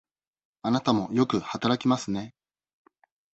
[0.63, 2.33] あなたもよく働きますね。